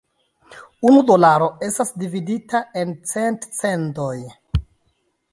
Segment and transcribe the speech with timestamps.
[0.91, 4.15] Unu dolaro estas dividita en cent "cendoj".